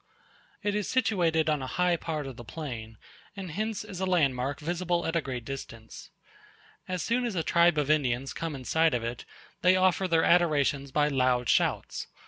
[0.63, 2.97] It is situated on a high part of the plain;
[3.37, 6.09] and hence is a landmark visible at a great distance.
[6.87, 9.25] As soon as a tribe of Indians come in sight of it,
[9.61, 12.07] they offer their adorations by loud shouts.